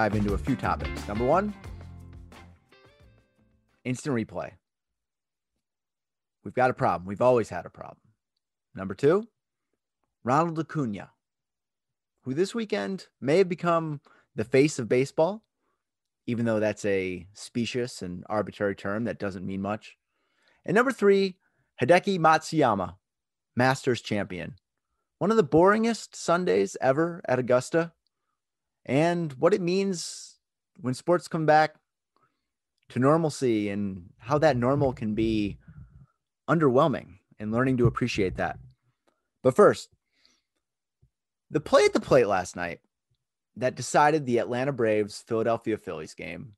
[0.00, 1.06] dive into a few topics.
[1.06, 1.52] Number one,
[3.84, 4.50] instant replay.
[6.42, 7.06] We've got a problem.
[7.06, 7.98] We've always had a problem.
[8.74, 9.28] Number two,
[10.24, 11.10] Ronald Acuna,
[12.22, 14.00] who this weekend may have become
[14.34, 15.44] the face of baseball,
[16.26, 19.98] even though that's a specious and arbitrary term that doesn't mean much.
[20.64, 21.36] And number three,
[21.82, 22.94] Hideki Matsuyama,
[23.54, 24.54] Masters champion.
[25.18, 27.92] One of the boringest Sundays ever at Augusta,
[28.86, 30.36] and what it means
[30.80, 31.74] when sports come back
[32.90, 35.58] to normalcy and how that normal can be
[36.48, 38.58] underwhelming and learning to appreciate that.
[39.42, 39.90] But first,
[41.50, 42.80] the play at the plate last night
[43.56, 46.54] that decided the Atlanta Braves Philadelphia Phillies game.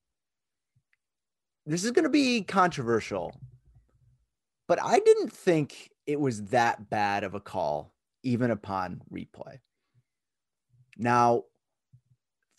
[1.65, 3.35] This is going to be controversial,
[4.67, 9.59] but I didn't think it was that bad of a call, even upon replay.
[10.99, 11.45] Now,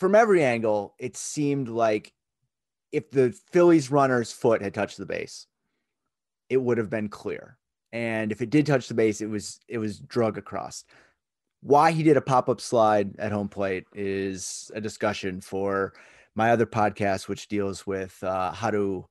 [0.04, 2.12] from every angle, it seemed like
[2.92, 5.48] if the Phillies runner's foot had touched the base,
[6.50, 7.58] it would have been clear.
[7.94, 10.84] And if it did touch the base, it was it was drug across.
[11.62, 15.94] Why he did a pop-up slide at home plate is a discussion for
[16.36, 19.08] my other podcast, which deals with uh, how to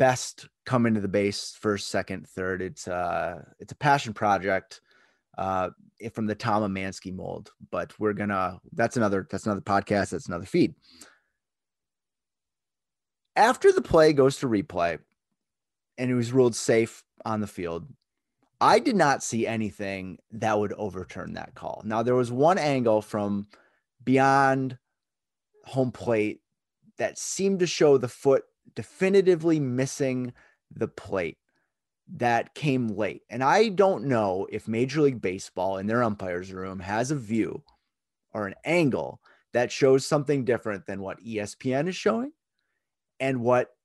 [0.00, 2.62] best come into the base first, second, third.
[2.62, 4.80] It's uh it's a passion project
[5.38, 5.70] uh
[6.12, 10.46] from the Tom Mansky mold, but we're gonna that's another that's another podcast, that's another
[10.46, 10.74] feed.
[13.36, 14.98] After the play goes to replay
[15.96, 17.86] and it was ruled safe on the field,
[18.60, 21.82] I did not see anything that would overturn that call.
[21.84, 23.46] Now there was one angle from
[24.04, 24.78] beyond
[25.64, 26.40] home plate
[26.98, 28.44] that seemed to show the foot
[28.74, 30.32] definitively missing
[30.74, 31.38] the plate
[32.16, 33.22] that came late.
[33.30, 37.62] And I don't know if Major League Baseball in their umpires room has a view
[38.32, 39.20] or an angle
[39.52, 42.32] that shows something different than what ESPN is showing
[43.20, 43.76] and what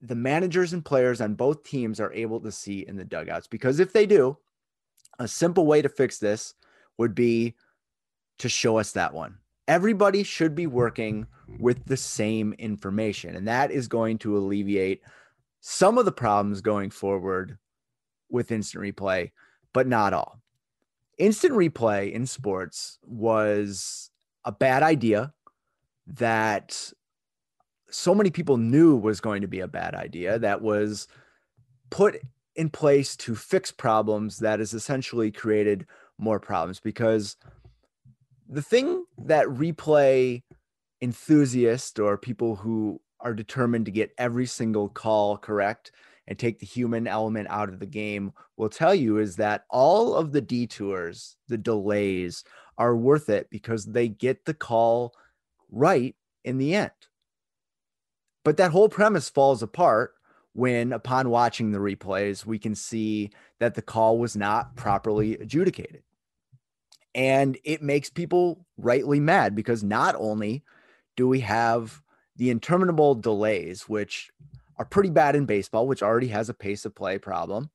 [0.00, 3.46] the managers and players on both teams are able to see in the dugouts.
[3.46, 4.36] Because if they do,
[5.18, 6.54] a simple way to fix this
[6.98, 7.54] would be
[8.38, 9.38] to show us that one.
[9.66, 11.26] Everybody should be working
[11.58, 15.02] with the same information, and that is going to alleviate
[15.60, 17.56] some of the problems going forward
[18.34, 19.30] with instant replay,
[19.72, 20.40] but not all.
[21.16, 24.10] Instant replay in sports was
[24.44, 25.32] a bad idea
[26.06, 26.92] that
[27.88, 31.06] so many people knew was going to be a bad idea that was
[31.90, 32.20] put
[32.56, 35.86] in place to fix problems that has essentially created
[36.18, 37.36] more problems because
[38.48, 40.42] the thing that replay
[41.00, 45.92] enthusiasts or people who are determined to get every single call correct
[46.26, 50.14] and take the human element out of the game will tell you is that all
[50.14, 52.44] of the detours, the delays
[52.78, 55.14] are worth it because they get the call
[55.70, 56.14] right
[56.44, 56.90] in the end.
[58.44, 60.14] But that whole premise falls apart
[60.52, 66.02] when, upon watching the replays, we can see that the call was not properly adjudicated.
[67.14, 70.64] And it makes people rightly mad because not only
[71.16, 72.02] do we have
[72.36, 74.30] the interminable delays, which
[74.76, 77.70] are pretty bad in baseball, which already has a pace of play problem.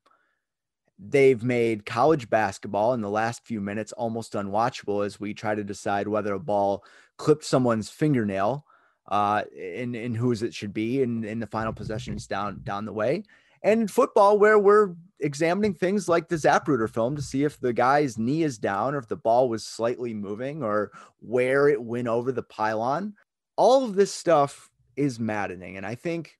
[0.97, 5.63] They've made college basketball in the last few minutes almost unwatchable as we try to
[5.63, 6.83] decide whether a ball
[7.17, 8.65] clipped someone's fingernail
[9.07, 12.93] uh, in, in whose it should be in, in the final possessions down down the
[12.93, 13.23] way.
[13.61, 18.17] And football, where we're examining things like the Zapruder film to see if the guy's
[18.17, 22.31] knee is down or if the ball was slightly moving or where it went over
[22.31, 23.15] the pylon.
[23.57, 25.75] All of this stuff is maddening.
[25.75, 26.38] And I think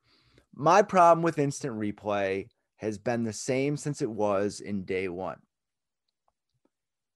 [0.59, 5.39] my problem with instant replay has been the same since it was in day one.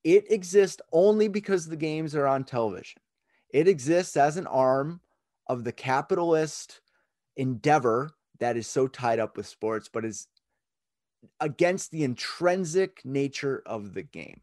[0.06, 3.02] It exists only because the games are on television.
[3.50, 5.02] It exists as an arm
[5.48, 6.80] of the capitalist
[7.36, 10.28] endeavor that is so tied up with sports, but is
[11.42, 14.40] against the intrinsic nature of the game.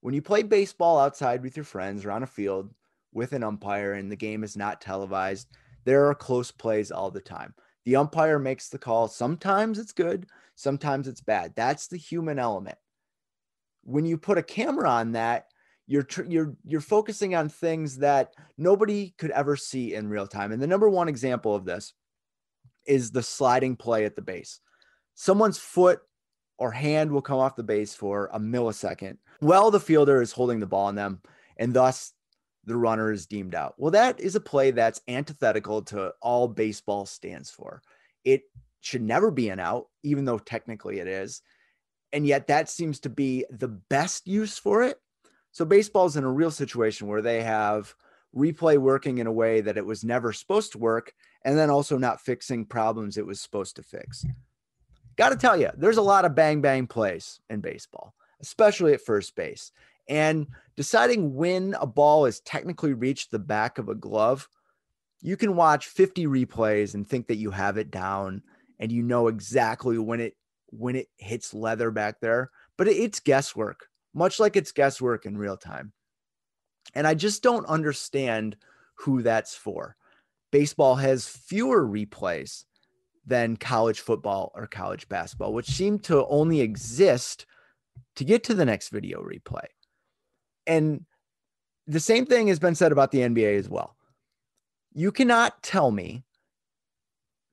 [0.00, 2.72] When you play baseball outside with your friends or on a field
[3.12, 5.48] with an umpire and the game is not televised,
[5.84, 7.52] there are close plays all the time.
[7.84, 9.08] The umpire makes the call.
[9.08, 11.52] Sometimes it's good, sometimes it's bad.
[11.54, 12.78] That's the human element.
[13.82, 15.46] When you put a camera on that,
[15.86, 20.52] you're you're you're focusing on things that nobody could ever see in real time.
[20.52, 21.92] And the number one example of this
[22.86, 24.60] is the sliding play at the base.
[25.14, 26.00] Someone's foot
[26.56, 30.58] or hand will come off the base for a millisecond while the fielder is holding
[30.60, 31.20] the ball on them,
[31.58, 32.13] and thus
[32.66, 33.74] the runner is deemed out.
[33.78, 37.82] Well, that is a play that's antithetical to all baseball stands for.
[38.24, 38.42] It
[38.80, 41.42] should never be an out, even though technically it is.
[42.12, 44.98] And yet that seems to be the best use for it.
[45.52, 47.94] So baseball's in a real situation where they have
[48.36, 51.12] replay working in a way that it was never supposed to work,
[51.44, 54.24] and then also not fixing problems it was supposed to fix.
[55.16, 59.00] Got to tell you, there's a lot of bang bang plays in baseball, especially at
[59.00, 59.70] first base.
[60.08, 64.48] And deciding when a ball is technically reached the back of a glove,
[65.20, 68.42] you can watch 50 replays and think that you have it down
[68.78, 70.34] and you know exactly when it
[70.70, 75.56] when it hits leather back there, but it's guesswork, much like it's guesswork in real
[75.56, 75.92] time.
[76.94, 78.56] And I just don't understand
[78.96, 79.96] who that's for.
[80.50, 82.64] Baseball has fewer replays
[83.26, 87.46] than college football or college basketball, which seem to only exist
[88.16, 89.66] to get to the next video replay.
[90.66, 91.04] And
[91.86, 93.96] the same thing has been said about the NBA as well.
[94.92, 96.24] You cannot tell me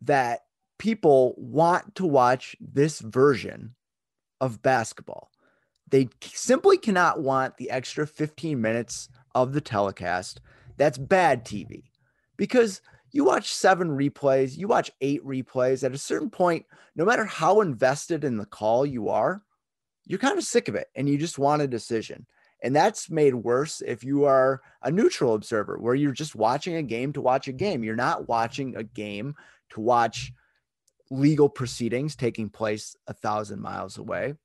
[0.02, 0.42] that
[0.78, 3.76] people want to watch this version
[4.40, 5.30] of basketball.
[5.90, 10.42] They simply cannot want the extra 15 minutes of the telecast.
[10.78, 11.84] That's bad TV
[12.38, 12.82] because
[13.12, 15.84] you watch seven replays, you watch eight replays.
[15.84, 16.66] At a certain point,
[16.96, 19.44] no matter how invested in the call you are,
[20.06, 22.26] you're kind of sick of it and you just want a decision.
[22.62, 26.84] And that's made worse if you are a neutral observer where you're just watching a
[26.84, 27.84] game to watch a game.
[27.84, 29.36] You're not watching a game
[29.72, 30.32] to watch
[31.10, 34.36] legal proceedings taking place a thousand miles away.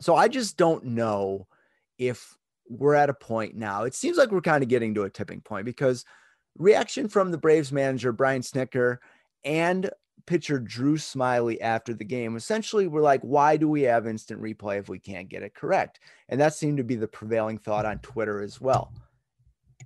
[0.00, 1.46] So I just don't know
[1.96, 2.36] if
[2.68, 3.84] we're at a point now.
[3.84, 6.04] It seems like we're kind of getting to a tipping point because
[6.56, 8.98] reaction from the Braves manager, Brian Snitker,
[9.44, 9.90] and
[10.26, 14.78] pitcher Drew Smyly after the game essentially we're like, why do we have instant replay
[14.78, 16.00] if we can't get it correct?
[16.28, 18.92] And that seemed to be the prevailing thought on Twitter as well.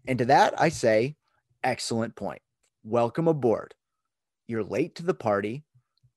[0.07, 1.17] And to that, I say,
[1.63, 2.43] excellent point.
[2.85, 3.75] Welcome aboard.
[4.49, 5.65] You're late to the party.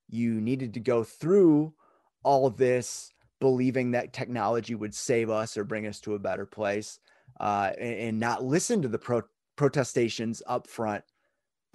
[0.08, 1.74] You needed to go through
[2.22, 6.46] all of this believing that technology would save us or bring us to a better
[6.46, 6.98] place
[7.40, 9.22] uh, and, and, not listen to the pro-
[9.56, 11.04] protestations up front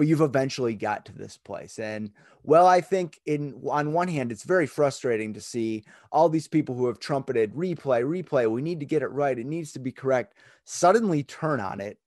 [0.02, 1.78] but you've eventually got to this place.
[1.78, 2.10] And
[2.44, 6.74] well i think in on one hand it's very frustrating to see all these people
[6.74, 9.92] who have trumpeted replay replay we need to get it right it needs to be
[9.92, 10.34] correct
[10.66, 12.00] suddenly turn on it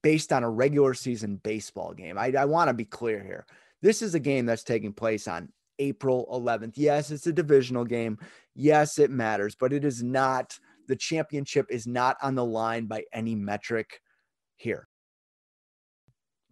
[0.00, 2.16] based on a regular season baseball game.
[2.16, 3.44] I, I want to be clear here.
[3.80, 5.48] This is a game that's taking place on
[5.80, 8.16] april 11th yes it's a divisional game.
[8.54, 10.56] Yes it matters but it is not
[10.86, 14.00] the championship is not on the line by any metric
[14.54, 14.86] here.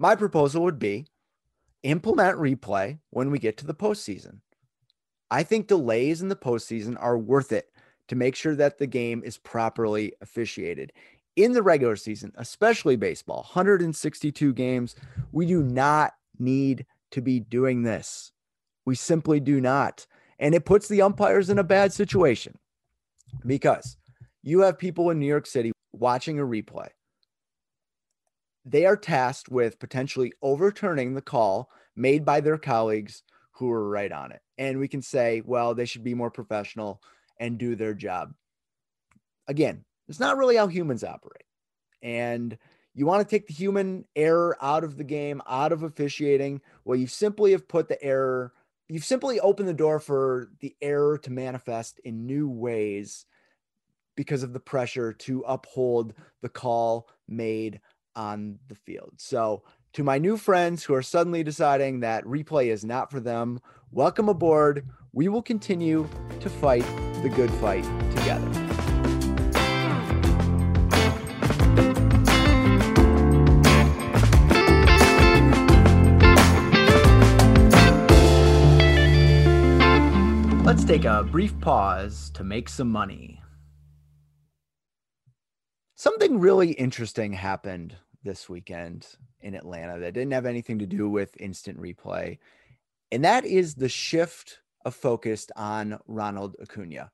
[0.00, 1.08] My proposal would be
[1.82, 4.38] implement replay when we get to the postseason.
[5.31, 7.70] I think delays in the postseason are worth it
[8.08, 10.94] to make sure that the game is properly officiated.
[11.37, 14.97] In the regular season, especially baseball, 162 games,
[15.32, 18.32] we do not need to be doing this.
[18.87, 20.06] We simply do not.
[20.38, 22.56] And it puts the umpires in a bad situation
[23.44, 23.99] because
[24.43, 26.88] you have people in New York City watching a replay
[28.65, 33.23] they are tasked with potentially overturning the call made by their colleagues
[33.53, 34.41] who were right on it.
[34.59, 37.03] And we can say, well, they should be more professional
[37.39, 38.33] and do their job.
[39.49, 41.45] Again, it's not really how humans operate.
[42.03, 42.57] And
[42.95, 46.61] you want to take the human error out of the game, out of officiating.
[46.85, 48.52] Well, you simply have put the error,
[48.88, 53.26] you've simply opened the door for the error to manifest in new ways
[54.17, 57.81] because of the pressure to uphold the call made
[58.17, 59.14] on the field.
[59.17, 59.62] So,
[59.95, 64.29] to my new friends who are suddenly deciding that replay is not for them, welcome
[64.29, 64.87] aboard.
[65.12, 66.87] We will continue to fight
[67.23, 67.85] the good fight
[68.17, 68.71] together.
[80.64, 83.39] Let's take a brief pause to make some money.
[86.00, 89.07] Something really interesting happened this weekend
[89.42, 92.38] in Atlanta that didn't have anything to do with instant replay.
[93.12, 97.11] And that is the shift of focus on Ronald Acuna.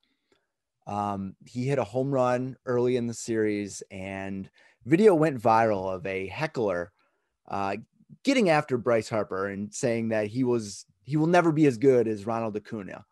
[0.86, 4.48] Um, he hit a home run early in the series, and
[4.84, 6.92] video went viral of a heckler
[7.48, 7.78] uh,
[8.22, 12.06] getting after Bryce Harper and saying that he was he will never be as good
[12.06, 13.04] as Ronald Acuna.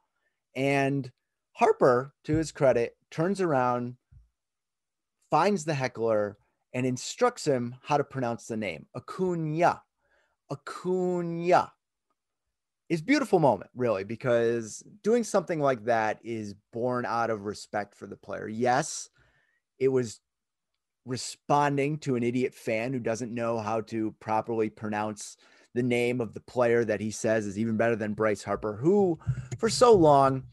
[0.54, 1.10] And
[1.50, 3.96] Harper, to his credit, turns around,
[5.34, 6.38] finds the heckler,
[6.74, 9.82] and instructs him how to pronounce the name Acuna.
[10.48, 11.72] Acuna.
[12.88, 18.06] Is beautiful moment, really, because doing something like that is born out of respect for
[18.06, 18.46] the player.
[18.46, 19.08] Yes,
[19.80, 20.20] it was
[21.04, 25.36] responding to an idiot fan who doesn't know how to properly pronounce
[25.74, 29.18] the name of the player that he says is even better than Bryce Harper, who
[29.58, 30.44] for so long,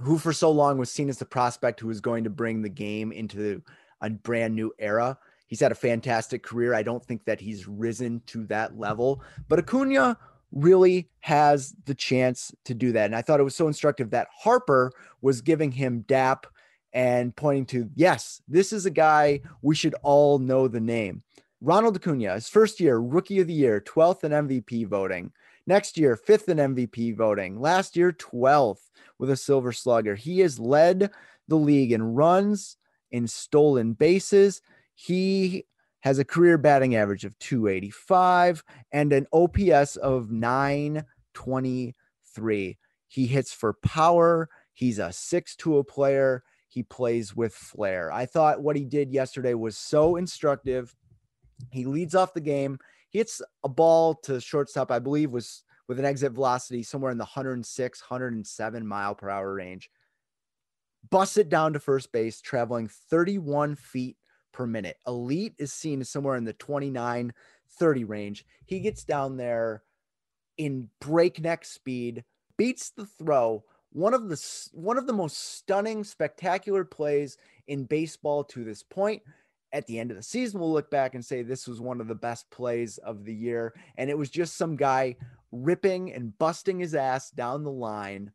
[0.00, 2.68] who for so long was seen as the prospect who was going to bring the
[2.68, 3.62] game into
[4.00, 5.18] a brand new era.
[5.46, 6.74] He's had a fantastic career.
[6.74, 10.18] I don't think that he's risen to that level, but Acuna
[10.52, 13.06] really has the chance to do that.
[13.06, 16.46] And I thought it was so instructive that Harper was giving him DAP
[16.92, 21.22] and pointing to, yes, this is a guy we should all know the name.
[21.60, 25.32] Ronald Acuna, his first year, rookie of the year, 12th in MVP voting.
[25.66, 27.60] Next year, fifth in MVP voting.
[27.60, 30.14] Last year, 12th with a silver slugger.
[30.14, 31.10] He has led
[31.48, 32.76] the league in runs,
[33.10, 34.62] in stolen bases.
[34.94, 35.66] He
[36.00, 42.78] has a career batting average of 285 and an OPS of 923.
[43.08, 44.48] He hits for power.
[44.72, 46.42] He's a 6 to a oh player.
[46.68, 48.12] He plays with flair.
[48.12, 50.94] I thought what he did yesterday was so instructive.
[51.70, 52.78] He leads off the game.
[53.10, 57.24] Hits a ball to shortstop, I believe, was with an exit velocity somewhere in the
[57.24, 59.90] 106, 107 mile per hour range.
[61.10, 64.16] Busts it down to first base, traveling 31 feet
[64.52, 64.96] per minute.
[65.06, 67.32] Elite is seen somewhere in the 29
[67.78, 68.46] 30 range.
[68.64, 69.82] He gets down there
[70.56, 72.24] in breakneck speed,
[72.56, 73.64] beats the throw.
[73.92, 79.22] One of the one of the most stunning, spectacular plays in baseball to this point.
[79.72, 82.08] At the end of the season, we'll look back and say this was one of
[82.08, 83.74] the best plays of the year.
[83.98, 85.16] And it was just some guy
[85.52, 88.32] ripping and busting his ass down the line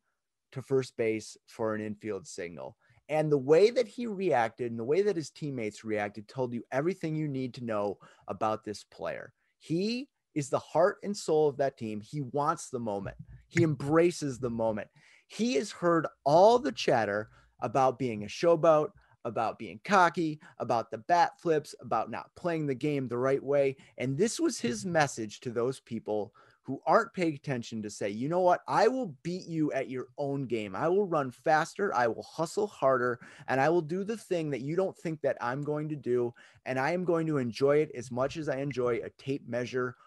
[0.52, 2.78] to first base for an infield signal.
[3.10, 6.64] And the way that he reacted and the way that his teammates reacted told you
[6.72, 9.34] everything you need to know about this player.
[9.60, 12.00] He is the heart and soul of that team.
[12.00, 13.18] He wants the moment,
[13.48, 14.88] he embraces the moment.
[15.28, 17.30] He has heard all the chatter
[17.62, 18.90] about being a showboat,
[19.24, 23.78] about being cocky, about the bat flips, about not playing the game the right way.
[23.98, 26.34] And this was his message to those people
[26.72, 28.62] who aren't paying attention to say, you know what?
[28.66, 30.74] I will beat you at your own game.
[30.74, 31.94] I will run faster.
[31.94, 33.20] I will hustle harder.
[33.50, 36.34] And I will do the thing that you don't think that I'm going to do.
[36.66, 39.98] And I am going to enjoy it as much as I enjoy a tape measure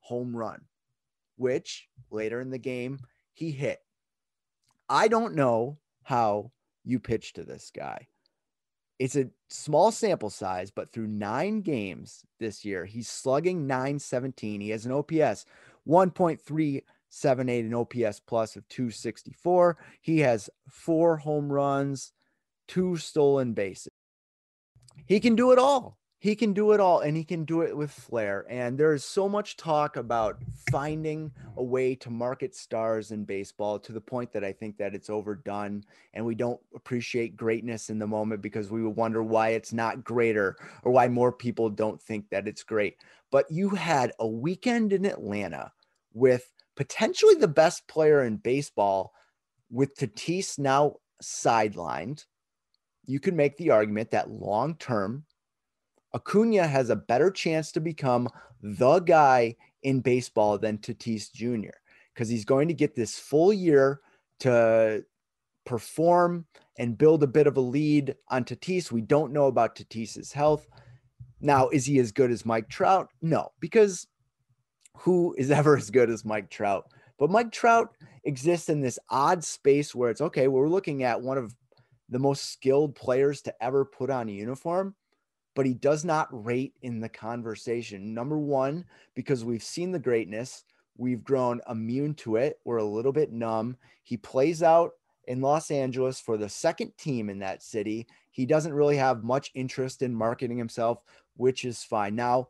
[0.00, 0.60] home run,
[1.36, 2.98] which later in the game
[3.32, 3.78] he hit.
[4.90, 6.52] I don't know how
[6.84, 8.08] you pitch to this guy.
[8.98, 14.60] It's a small sample size, but through nine games this year, he's slugging 917.
[14.60, 15.46] He has an OPS
[15.90, 19.76] 1.378 an OPS plus of 264.
[20.00, 22.12] He has four home runs,
[22.68, 23.90] two stolen bases.
[25.06, 25.98] He can do it all.
[26.20, 28.44] He can do it all and he can do it with flair.
[28.50, 30.36] And there's so much talk about
[30.70, 34.94] finding a way to market stars in baseball to the point that I think that
[34.94, 35.82] it's overdone
[36.12, 40.56] and we don't appreciate greatness in the moment because we wonder why it's not greater
[40.82, 42.96] or why more people don't think that it's great
[43.30, 45.72] but you had a weekend in Atlanta
[46.12, 49.12] with potentially the best player in baseball
[49.70, 52.24] with Tatis now sidelined.
[53.04, 55.24] You could make the argument that long term,
[56.14, 58.28] Acuna has a better chance to become
[58.62, 61.76] the guy in baseball than Tatis Jr.
[62.12, 64.00] because he's going to get this full year
[64.40, 65.04] to
[65.64, 66.46] perform
[66.78, 68.90] and build a bit of a lead on Tatis.
[68.90, 70.66] We don't know about Tatis's health.
[71.40, 73.08] Now, is he as good as Mike Trout?
[73.22, 74.06] No, because
[75.00, 76.90] who is ever as good as Mike Trout?
[77.18, 77.90] But Mike Trout
[78.24, 81.54] exists in this odd space where it's okay, we're looking at one of
[82.08, 84.94] the most skilled players to ever put on a uniform,
[85.54, 88.14] but he does not rate in the conversation.
[88.14, 90.64] Number one, because we've seen the greatness,
[90.96, 93.76] we've grown immune to it, we're a little bit numb.
[94.02, 94.92] He plays out
[95.28, 98.06] in Los Angeles for the second team in that city.
[98.30, 101.04] He doesn't really have much interest in marketing himself
[101.40, 102.14] which is fine.
[102.14, 102.48] Now,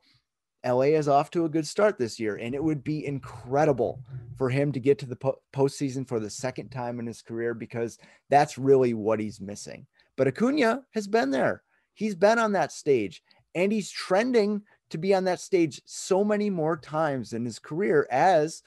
[0.65, 4.03] LA is off to a good start this year, and it would be incredible
[4.37, 7.55] for him to get to the po- postseason for the second time in his career
[7.55, 7.99] because
[8.29, 9.87] that's really what he's missing.
[10.17, 11.63] But Acuna has been there,
[11.95, 13.23] he's been on that stage,
[13.55, 18.07] and he's trending to be on that stage so many more times in his career
[18.11, 18.63] as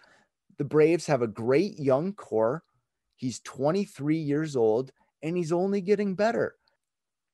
[0.57, 2.63] the Braves have a great young core.
[3.17, 6.55] He's 23 years old, and he's only getting better.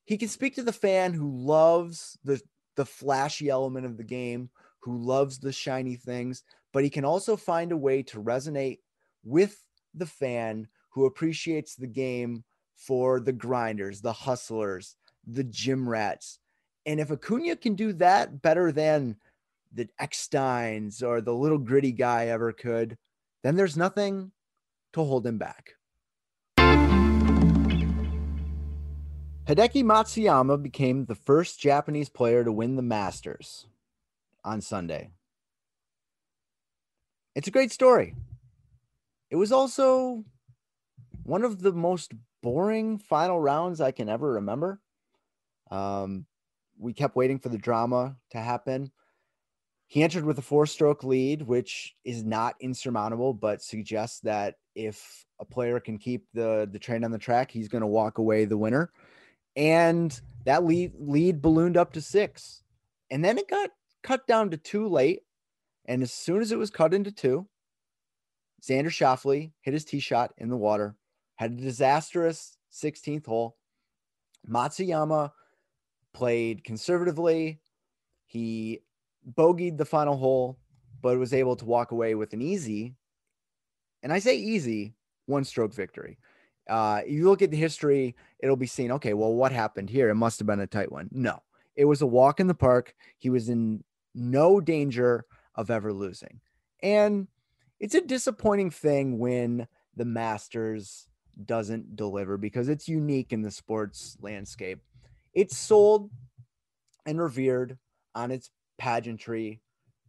[0.05, 2.41] He can speak to the fan who loves the
[2.79, 7.35] the flashy element of the game, who loves the shiny things, but he can also
[7.35, 8.77] find a way to resonate
[9.25, 12.41] with the fan who appreciates the game
[12.77, 14.95] for the grinders, the hustlers,
[15.27, 16.39] the gym rats.
[16.85, 19.17] And if Acuna can do that better than
[19.73, 22.97] the Ecksteins or the little gritty guy ever could,
[23.43, 24.31] then there's nothing
[24.93, 25.71] to hold him back.
[29.49, 33.65] Hideki Matsuyama became the first Japanese player to win the Masters
[34.45, 35.09] on Sunday.
[37.33, 38.13] It's a great story.
[39.31, 40.23] It was also
[41.23, 42.13] one of the most
[42.43, 44.81] boring final rounds I can ever remember.
[45.71, 46.27] Um,
[46.77, 48.91] we kept waiting for the drama to happen.
[49.87, 55.25] He entered with a four stroke lead, which is not insurmountable, but suggests that if
[55.39, 58.45] a player can keep the, the train on the track, he's going to walk away
[58.45, 58.91] the winner.
[59.55, 62.63] And that lead, lead ballooned up to six.
[63.11, 63.71] And then it got
[64.03, 65.21] cut down to two late.
[65.85, 67.47] And as soon as it was cut into two,
[68.61, 70.95] Xander Schauffele hit his tee shot in the water,
[71.35, 73.57] had a disastrous 16th hole.
[74.47, 75.31] Matsuyama
[76.13, 77.59] played conservatively.
[78.25, 78.81] He
[79.35, 80.59] bogeyed the final hole,
[81.01, 82.95] but was able to walk away with an easy,
[84.01, 86.17] and I say easy, one stroke victory.
[86.67, 90.09] Uh, you look at the history, it'll be seen, okay, well, what happened here?
[90.09, 91.09] It must have been a tight one.
[91.11, 91.41] No,
[91.75, 92.93] it was a walk in the park.
[93.17, 95.25] He was in no danger
[95.55, 96.41] of ever losing.
[96.81, 97.27] And
[97.79, 101.07] it's a disappointing thing when the Masters
[101.45, 104.79] doesn't deliver because it's unique in the sports landscape.
[105.33, 106.11] It's sold
[107.05, 107.77] and revered
[108.15, 109.61] on its pageantry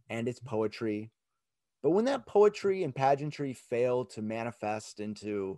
[0.09, 1.11] and its poetry.
[1.81, 5.57] But when that poetry and pageantry fail to manifest into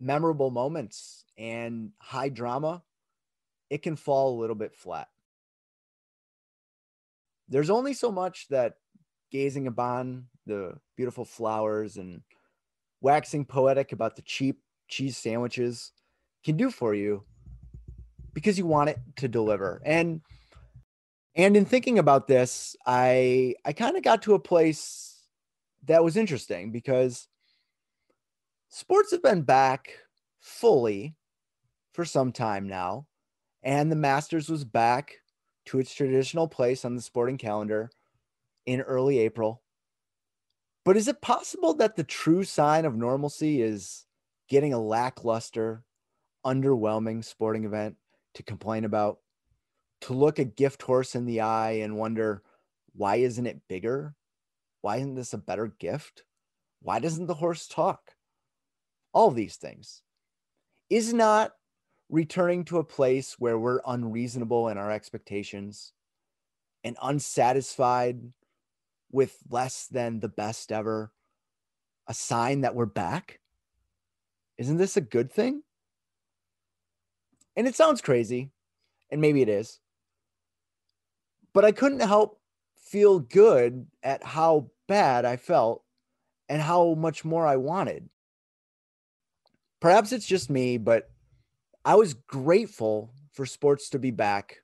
[0.00, 2.82] memorable moments and high drama,
[3.68, 5.08] it can fall a little bit flat.
[7.48, 8.74] There's only so much that
[9.30, 12.22] gazing upon the beautiful flowers and
[13.00, 15.92] waxing poetic about the cheap cheese sandwiches
[16.44, 17.24] can do for you
[18.34, 19.80] because you want it to deliver.
[19.84, 20.20] And
[21.36, 25.22] and in thinking about this, I I kind of got to a place
[25.86, 27.28] that was interesting because
[28.70, 29.92] sports have been back
[30.40, 31.14] fully
[31.92, 33.06] for some time now,
[33.62, 35.18] and the Masters was back
[35.66, 37.90] to its traditional place on the sporting calendar
[38.66, 39.62] in early April.
[40.84, 44.06] But is it possible that the true sign of normalcy is
[44.48, 45.84] getting a lackluster,
[46.44, 47.96] underwhelming sporting event
[48.34, 49.18] to complain about?
[50.02, 52.42] To look a gift horse in the eye and wonder,
[52.94, 54.14] why isn't it bigger?
[54.80, 56.24] Why isn't this a better gift?
[56.80, 58.14] Why doesn't the horse talk?
[59.12, 60.02] All of these things.
[60.88, 61.52] Is not
[62.08, 65.92] returning to a place where we're unreasonable in our expectations
[66.82, 68.32] and unsatisfied
[69.12, 71.12] with less than the best ever
[72.06, 73.40] a sign that we're back?
[74.58, 75.62] Isn't this a good thing?
[77.56, 78.50] And it sounds crazy,
[79.10, 79.80] and maybe it is.
[81.52, 82.40] But I couldn't help
[82.76, 85.84] feel good at how bad I felt
[86.48, 88.08] and how much more I wanted.
[89.80, 91.10] Perhaps it's just me, but
[91.84, 94.58] I was grateful for sports to be back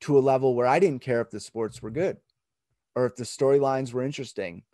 [0.00, 2.16] to a level where I didn't care if the sports were good
[2.96, 4.64] or if the storylines were interesting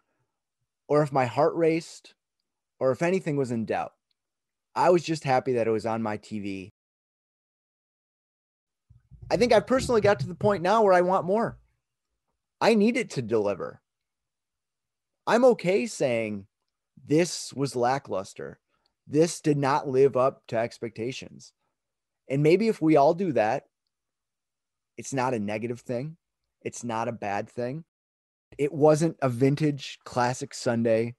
[0.89, 2.15] or if my heart raced
[2.81, 3.93] or if anything was in doubt.
[4.75, 6.73] I was just happy that it was on my TV.
[9.31, 11.59] I think I personally got to the point now where I want more.
[12.61, 13.83] I need it to deliver.
[15.27, 16.47] I'm okay saying
[17.07, 18.59] this was lackluster.
[19.09, 21.53] This did not live up to expectations.
[22.29, 23.65] And maybe if we all do that,
[24.99, 26.17] it's not a negative thing.
[26.63, 27.85] It's not a bad thing.
[28.59, 31.15] It wasn't a vintage classic Sunday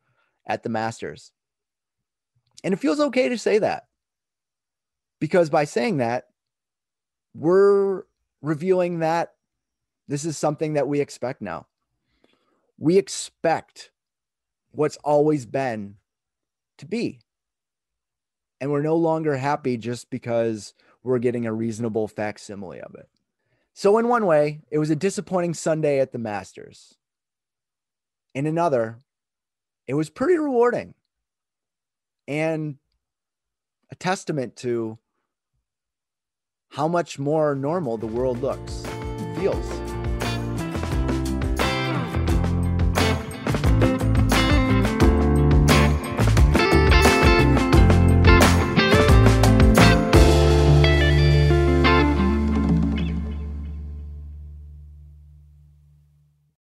[0.45, 1.31] at the Masters.
[2.63, 3.83] And it feels okay to say that
[5.19, 6.25] because by saying that,
[7.33, 8.03] we're
[8.41, 9.33] revealing that
[10.07, 11.67] this is something that we expect now.
[12.77, 13.91] We expect
[14.71, 15.95] what's always been
[16.79, 17.21] to be.
[18.61, 23.07] And we're no longer happy just because we're getting a reasonable facsimile of it.
[23.73, 26.95] So, in one way, it was a disappointing Sunday at the Masters.
[28.35, 28.97] In another,
[29.87, 30.93] it was pretty rewarding
[32.27, 32.75] and
[33.91, 34.99] a testament to
[36.69, 38.85] how much more normal the world looks,
[39.35, 39.88] feels.